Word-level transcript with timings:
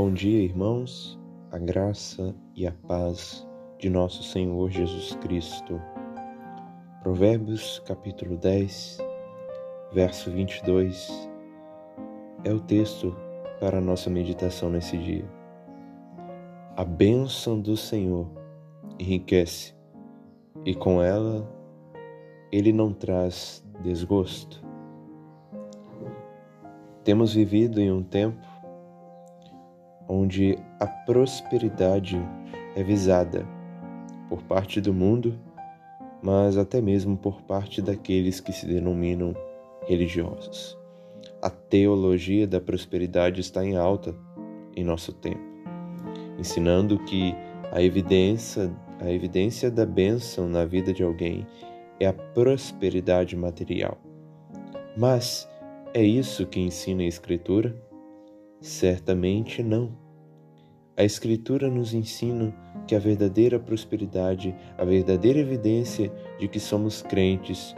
Bom 0.00 0.12
dia, 0.12 0.44
irmãos, 0.44 1.18
a 1.50 1.58
graça 1.58 2.32
e 2.54 2.68
a 2.68 2.72
paz 2.86 3.44
de 3.80 3.90
nosso 3.90 4.22
Senhor 4.22 4.70
Jesus 4.70 5.16
Cristo. 5.16 5.82
Provérbios 7.02 7.82
capítulo 7.84 8.36
10, 8.36 8.98
verso 9.92 10.30
22 10.30 11.28
é 12.44 12.52
o 12.52 12.60
texto 12.60 13.12
para 13.58 13.78
a 13.78 13.80
nossa 13.80 14.08
meditação 14.08 14.70
nesse 14.70 14.96
dia. 14.96 15.28
A 16.76 16.84
bênção 16.84 17.60
do 17.60 17.76
Senhor 17.76 18.30
enriquece 19.00 19.74
e 20.64 20.76
com 20.76 21.02
ela 21.02 21.44
ele 22.52 22.72
não 22.72 22.92
traz 22.92 23.66
desgosto. 23.82 24.64
Temos 27.02 27.34
vivido 27.34 27.80
em 27.80 27.90
um 27.90 28.04
tempo 28.04 28.47
onde 30.08 30.58
a 30.80 30.86
prosperidade 30.86 32.18
é 32.74 32.82
visada 32.82 33.46
por 34.28 34.42
parte 34.42 34.80
do 34.80 34.92
mundo, 34.92 35.38
mas 36.22 36.56
até 36.56 36.80
mesmo 36.80 37.16
por 37.16 37.42
parte 37.42 37.82
daqueles 37.82 38.40
que 38.40 38.52
se 38.52 38.66
denominam 38.66 39.34
religiosos. 39.86 40.76
A 41.40 41.50
teologia 41.50 42.46
da 42.46 42.60
prosperidade 42.60 43.40
está 43.40 43.64
em 43.64 43.76
alta 43.76 44.14
em 44.74 44.84
nosso 44.84 45.12
tempo, 45.12 45.40
ensinando 46.38 46.98
que 47.00 47.34
a 47.70 47.82
evidência, 47.82 48.70
a 49.00 49.10
evidência 49.10 49.70
da 49.70 49.84
bênção 49.84 50.48
na 50.48 50.64
vida 50.64 50.92
de 50.92 51.02
alguém 51.02 51.46
é 52.00 52.06
a 52.06 52.12
prosperidade 52.12 53.36
material. 53.36 53.98
Mas 54.96 55.48
é 55.94 56.02
isso 56.02 56.46
que 56.46 56.60
ensina 56.60 57.02
a 57.02 57.06
Escritura? 57.06 57.74
Certamente 58.60 59.62
não. 59.62 59.96
A 60.96 61.04
Escritura 61.04 61.70
nos 61.70 61.94
ensina 61.94 62.52
que 62.88 62.96
a 62.96 62.98
verdadeira 62.98 63.56
prosperidade, 63.58 64.52
a 64.76 64.84
verdadeira 64.84 65.38
evidência 65.38 66.12
de 66.40 66.48
que 66.48 66.58
somos 66.58 67.00
crentes, 67.02 67.72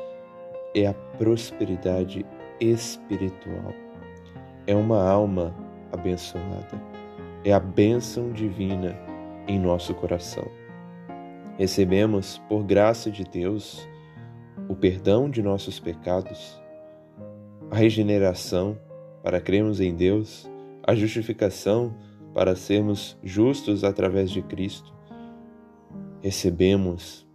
é 0.75 0.86
a 0.86 0.95
prosperidade 0.95 2.25
espiritual. 2.58 3.75
É 4.67 4.75
uma 4.75 5.06
alma 5.06 5.55
abençoada. 5.92 6.81
É 7.45 7.53
a 7.53 7.61
bênção 7.61 8.33
divina 8.33 8.98
em 9.47 9.58
nosso 9.58 9.95
coração. 9.95 10.48
Recebemos, 11.58 12.39
por 12.48 12.64
graça 12.64 13.11
de 13.11 13.25
Deus, 13.25 13.86
o 14.67 14.75
perdão 14.75 15.28
de 15.28 15.42
nossos 15.42 15.78
pecados, 15.78 16.58
a 17.70 17.77
regeneração 17.77 18.78
para 19.23 19.42
crermos 19.42 19.78
em 19.78 19.95
Deus 19.95 20.48
a 20.83 20.95
justificação 20.95 21.95
para 22.34 22.55
sermos 22.55 23.19
justos 23.23 23.84
através 23.84 24.31
de 24.31 24.42
Cristo. 24.42 24.92
Recebemos 26.20 27.27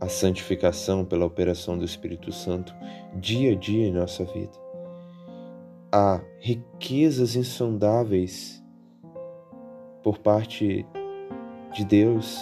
a 0.00 0.08
santificação 0.08 1.04
pela 1.04 1.24
operação 1.24 1.78
do 1.78 1.84
Espírito 1.84 2.32
Santo 2.32 2.74
dia 3.14 3.52
a 3.52 3.54
dia 3.54 3.86
em 3.86 3.92
nossa 3.92 4.24
vida. 4.24 4.52
Há 5.92 6.20
riquezas 6.40 7.36
insondáveis 7.36 8.62
por 10.02 10.18
parte 10.18 10.84
de 11.72 11.84
Deus 11.84 12.38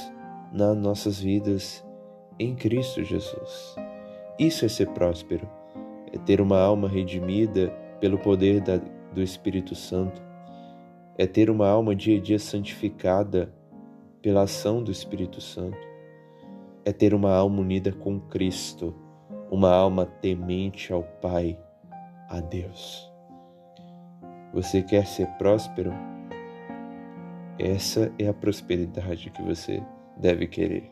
nas 0.53 0.77
nossas 0.77 1.21
vidas 1.21 1.85
em 2.39 2.55
Cristo 2.55 3.05
Jesus. 3.05 3.77
Isso 4.39 4.65
é 4.65 4.69
ser 4.69 4.89
próspero, 4.89 5.49
é 6.13 6.19
ter 6.19 6.41
uma 6.41 6.59
alma 6.59 6.89
redimida 6.89 7.69
pelo 8.01 8.19
poder 8.19 8.61
da 8.61 8.81
do 9.15 9.23
Espírito 9.23 9.75
Santo, 9.75 10.23
é 11.19 11.27
ter 11.27 11.51
uma 11.51 11.69
alma 11.69 11.95
dia 11.95 12.19
a 12.19 12.21
dia 12.21 12.39
santificada 12.39 13.53
pela 14.21 14.43
ação 14.43 14.83
do 14.83 14.91
Espírito 14.91 15.41
Santo, 15.41 15.79
é 16.85 16.93
ter 16.93 17.15
uma 17.15 17.33
alma 17.33 17.61
unida 17.61 17.93
com 17.93 18.19
Cristo, 18.21 18.95
uma 19.51 19.71
alma 19.71 20.07
temente 20.07 20.93
ao 20.93 21.03
Pai, 21.03 21.59
a 22.29 22.41
Deus. 22.41 23.11
Você 24.55 24.83
quer 24.83 25.07
ser 25.07 25.27
próspero? 25.39 25.93
Essa 27.59 28.13
é 28.19 28.29
a 28.29 28.35
prosperidade 28.35 29.31
que 29.31 29.43
você 29.43 29.83
deve 30.17 30.47
querer. 30.47 30.91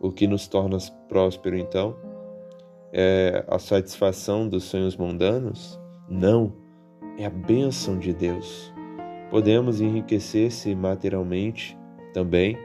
O 0.00 0.10
que 0.10 0.26
nos 0.26 0.48
torna 0.48 0.78
próspero, 1.08 1.56
então, 1.56 1.96
é 2.92 3.44
a 3.48 3.58
satisfação 3.58 4.48
dos 4.48 4.64
sonhos 4.64 4.96
mundanos? 4.96 5.78
Não 6.08 6.61
é 7.18 7.24
a 7.24 7.30
bênção 7.30 7.98
de 7.98 8.12
Deus. 8.12 8.72
Podemos 9.30 9.80
enriquecer-se 9.80 10.74
materialmente 10.74 11.78
também 12.12 12.58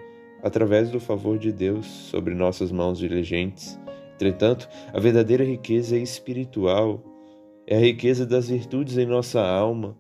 através 0.44 0.90
do 0.90 1.00
favor 1.00 1.38
de 1.38 1.52
Deus 1.52 1.86
sobre 1.86 2.34
nossas 2.34 2.72
mãos 2.72 3.00
diligentes. 3.00 3.80
Entretanto, 4.16 4.68
a 4.94 5.00
verdadeira 5.00 5.44
riqueza 5.44 5.96
é 5.96 6.00
espiritual, 6.00 7.04
é 7.66 7.76
a 7.76 7.80
riqueza 7.80 8.26
das 8.26 8.50
virtudes 8.50 8.98
em 8.98 9.06
nossa 9.06 9.42
alma, 9.42 9.98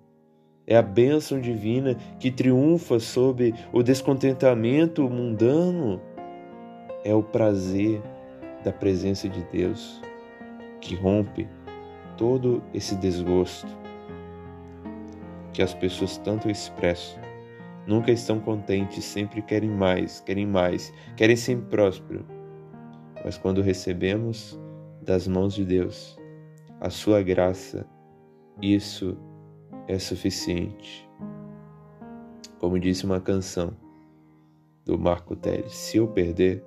é 0.65 0.75
a 0.75 0.81
bênção 0.81 1.39
divina 1.39 1.95
que 2.19 2.31
triunfa 2.31 2.99
sobre 2.99 3.53
o 3.71 3.81
descontentamento 3.81 5.09
mundano, 5.09 6.01
é 7.03 7.13
o 7.13 7.23
prazer 7.23 8.01
da 8.63 8.71
presença 8.73 9.29
de 9.29 9.43
Deus 9.45 10.01
que 10.81 10.95
rompe 10.95 11.47
todo 12.17 12.61
esse 12.73 12.95
desgosto 12.95 13.86
que 15.57 15.63
as 15.63 15.73
pessoas 15.73 16.19
tanto 16.19 16.51
expressam. 16.51 17.19
Nunca 17.87 18.11
estão 18.11 18.39
contentes, 18.39 19.03
sempre 19.03 19.41
querem 19.41 19.71
mais, 19.71 20.19
querem 20.19 20.45
mais, 20.45 20.93
querem 21.15 21.35
ser 21.35 21.57
próspero. 21.63 22.23
Mas 23.25 23.39
quando 23.39 23.63
recebemos 23.63 24.55
das 25.01 25.27
mãos 25.27 25.55
de 25.55 25.65
Deus 25.65 26.15
a 26.79 26.91
sua 26.91 27.23
graça, 27.23 27.87
isso 28.61 29.17
é 29.87 29.97
suficiente. 29.97 31.09
Como 32.59 32.77
disse 32.77 33.03
uma 33.03 33.19
canção 33.19 33.75
do 34.85 34.95
Marco 34.95 35.35
Teles, 35.35 35.73
se 35.73 35.97
eu 35.97 36.07
perder 36.07 36.63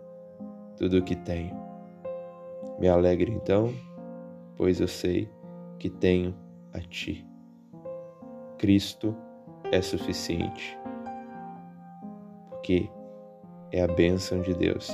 tudo 0.77 0.99
o 0.99 1.03
que 1.05 1.15
tenho, 1.15 1.57
me 2.81 2.89
alegre 2.89 3.31
então, 3.31 3.72
pois 4.57 4.81
eu 4.81 4.89
sei 4.89 5.31
que 5.78 5.89
tenho 5.89 6.34
a 6.72 6.81
ti. 6.81 7.29
Cristo 8.60 9.16
é 9.72 9.81
suficiente, 9.81 10.78
porque 12.50 12.91
é 13.72 13.81
a 13.81 13.87
bênção 13.87 14.43
de 14.43 14.53
Deus 14.53 14.93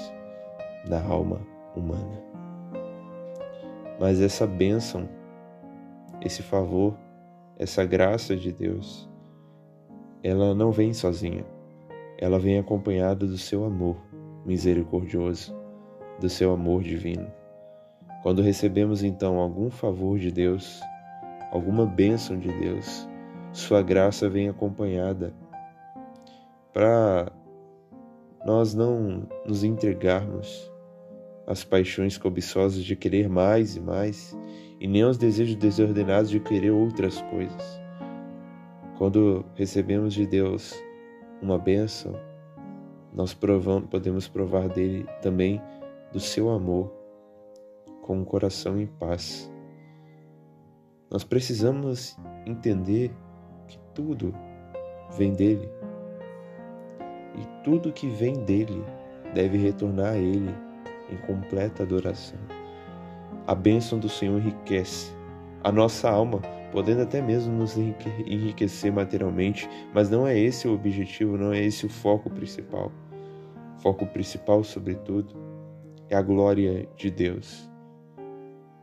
na 0.89 1.05
alma 1.05 1.41
humana. 1.75 2.23
Mas 3.99 4.21
essa 4.21 4.47
bênção, 4.47 5.09
esse 6.23 6.45
favor, 6.45 6.97
essa 7.59 7.85
graça 7.85 8.37
de 8.37 8.53
Deus, 8.53 9.11
ela 10.23 10.55
não 10.55 10.71
vem 10.71 10.93
sozinha, 10.93 11.45
ela 12.19 12.39
vem 12.39 12.61
acompanhada 12.61 13.27
do 13.27 13.37
seu 13.37 13.65
amor 13.65 13.97
misericordioso, 14.45 15.53
do 16.21 16.29
seu 16.29 16.53
amor 16.53 16.85
divino. 16.85 17.27
Quando 18.23 18.43
recebemos 18.43 19.03
então 19.03 19.39
algum 19.39 19.71
favor 19.71 20.21
de 20.21 20.31
Deus, 20.31 20.81
alguma 21.51 21.85
bênção 21.85 22.39
de 22.39 22.53
Deus, 22.61 23.09
sua 23.57 23.81
graça 23.81 24.29
vem 24.29 24.51
acompanhada 24.51 25.33
para 26.75 27.33
nós 28.45 28.75
não 28.75 29.27
nos 29.47 29.65
entregarmos 29.65 30.71
às 31.47 31.65
paixões 31.65 32.19
cobiçosas 32.19 32.85
de 32.85 32.95
querer 32.95 33.31
mais 33.31 33.75
e 33.75 33.81
mais 33.81 34.37
e 34.79 34.87
nem 34.87 35.03
aos 35.03 35.17
desejos 35.17 35.57
desordenados 35.57 36.31
de 36.31 36.39
querer 36.39 36.71
outras 36.71 37.23
coisas. 37.23 37.81
Quando 38.99 39.43
recebemos 39.55 40.13
de 40.13 40.27
Deus 40.27 40.75
uma 41.41 41.59
bênção, 41.59 42.15
nós 43.11 43.33
podemos 43.33 44.29
provar 44.29 44.69
dele 44.69 45.07
também 45.23 45.63
do 46.13 46.21
seu 46.21 46.51
amor 46.51 46.93
com 48.03 48.19
o 48.19 48.21
um 48.21 48.25
coração 48.25 48.79
em 48.79 48.87
paz. 48.87 49.51
Nós 51.11 51.25
precisamos 51.25 52.19
entender 52.45 53.11
tudo 53.97 54.33
vem 55.17 55.33
dele. 55.33 55.69
E 57.35 57.65
tudo 57.65 57.93
que 57.93 58.09
vem 58.09 58.45
dele 58.45 58.85
deve 59.35 59.59
retornar 59.59 60.13
a 60.13 60.19
ele 60.19 60.55
em 61.11 61.17
completa 61.27 61.83
adoração. 61.83 62.39
A 63.47 63.55
bênção 63.55 63.99
do 63.99 64.09
Senhor 64.09 64.39
enriquece 64.39 65.13
a 65.65 65.73
nossa 65.73 66.09
alma, 66.09 66.41
podendo 66.71 67.03
até 67.03 67.21
mesmo 67.21 67.53
nos 67.53 67.77
enriquecer 67.77 68.93
materialmente, 68.93 69.69
mas 69.93 70.11
não 70.11 70.27
é 70.27 70.39
esse 70.39 70.69
o 70.69 70.75
objetivo, 70.75 71.37
não 71.37 71.53
é 71.53 71.61
esse 71.61 71.87
o 71.87 71.89
foco 71.89 72.31
principal. 72.31 72.93
O 73.77 73.81
foco 73.81 74.07
principal, 74.07 74.63
sobretudo, 74.63 75.35
é 76.09 76.17
a 76.17 76.23
glória 76.23 76.89
de 76.97 77.11
Deus, 77.11 77.71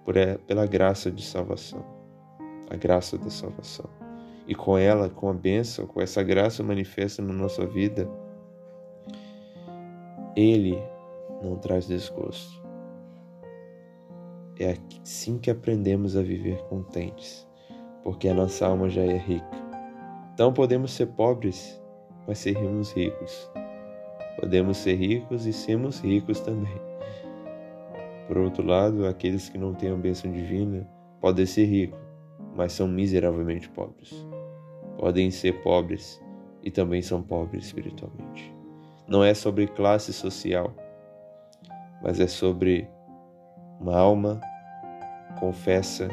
por, 0.03 0.15
pela 0.45 0.65
graça 0.65 1.11
de 1.11 1.23
salvação, 1.23 1.85
a 2.69 2.75
graça 2.75 3.17
da 3.17 3.29
salvação. 3.29 4.02
E 4.47 4.53
com 4.53 4.77
ela, 4.77 5.09
com 5.09 5.29
a 5.29 5.33
bênção, 5.33 5.87
com 5.87 6.01
essa 6.01 6.21
graça 6.21 6.63
manifesta 6.63 7.21
na 7.21 7.33
nossa 7.33 7.65
vida, 7.65 8.09
Ele 10.35 10.77
não 11.41 11.57
traz 11.57 11.87
desgosto. 11.87 12.61
É 14.59 14.77
assim 15.01 15.37
que 15.37 15.49
aprendemos 15.49 16.15
a 16.15 16.21
viver 16.21 16.57
contentes, 16.65 17.47
porque 18.03 18.27
a 18.27 18.33
nossa 18.33 18.67
alma 18.67 18.89
já 18.89 19.01
é 19.01 19.17
rica. 19.17 19.63
Então 20.33 20.53
podemos 20.53 20.91
ser 20.91 21.07
pobres, 21.07 21.81
mas 22.27 22.39
seremos 22.39 22.91
ricos. 22.93 23.49
Podemos 24.39 24.77
ser 24.77 24.95
ricos 24.95 25.45
e 25.45 25.53
sermos 25.53 25.99
ricos 25.99 26.39
também. 26.39 26.81
Por 28.27 28.37
outro 28.37 28.65
lado, 28.65 29.05
aqueles 29.05 29.49
que 29.49 29.57
não 29.57 29.73
têm 29.73 29.91
a 29.91 29.95
bênção 29.95 30.31
divina 30.31 30.87
podem 31.19 31.45
ser 31.45 31.65
ricos, 31.65 31.99
mas 32.55 32.73
são 32.73 32.87
miseravelmente 32.87 33.69
pobres. 33.69 34.25
Podem 34.97 35.31
ser 35.31 35.61
pobres 35.61 36.21
e 36.61 36.71
também 36.71 37.01
são 37.01 37.21
pobres 37.21 37.65
espiritualmente. 37.65 38.53
Não 39.07 39.23
é 39.23 39.33
sobre 39.33 39.67
classe 39.67 40.13
social, 40.13 40.73
mas 42.01 42.19
é 42.19 42.27
sobre 42.27 42.87
uma 43.79 43.97
alma 43.97 44.39
confessa 45.39 46.07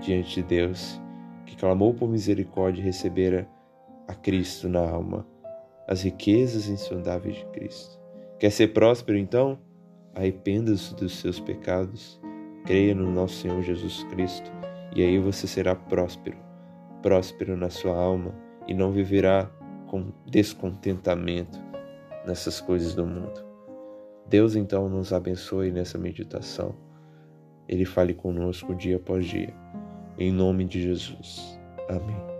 diante 0.00 0.36
de 0.36 0.42
Deus 0.42 1.00
que 1.44 1.56
clamou 1.56 1.94
por 1.94 2.08
misericórdia 2.08 2.80
e 2.80 2.84
recebera 2.84 3.48
a 4.06 4.14
Cristo 4.14 4.68
na 4.68 4.80
alma, 4.80 5.26
as 5.88 6.02
riquezas 6.02 6.68
insondáveis 6.68 7.36
de 7.36 7.44
Cristo. 7.46 7.98
Quer 8.38 8.50
ser 8.50 8.68
próspero 8.68 9.18
então? 9.18 9.58
Arrependa-se 10.14 10.94
dos 10.94 11.18
seus 11.18 11.40
pecados, 11.40 12.20
creia 12.64 12.94
no 12.94 13.10
nosso 13.10 13.34
Senhor 13.34 13.62
Jesus 13.62 14.04
Cristo, 14.04 14.50
e 14.94 15.02
aí 15.02 15.18
você 15.18 15.46
será 15.46 15.74
próspero, 15.74 16.38
próspero 17.02 17.56
na 17.56 17.70
sua 17.70 17.96
alma 17.96 18.34
e 18.66 18.74
não 18.74 18.90
viverá 18.90 19.50
com 19.86 20.12
descontentamento 20.26 21.58
nessas 22.26 22.60
coisas 22.60 22.94
do 22.94 23.06
mundo. 23.06 23.44
Deus 24.28 24.56
então 24.56 24.88
nos 24.88 25.12
abençoe 25.12 25.70
nessa 25.70 25.96
meditação. 25.96 26.74
Ele 27.68 27.84
fale 27.84 28.14
conosco 28.14 28.74
dia 28.74 28.96
após 28.96 29.24
dia. 29.24 29.54
Em 30.18 30.32
nome 30.32 30.64
de 30.64 30.82
Jesus. 30.82 31.60
Amém. 31.88 32.35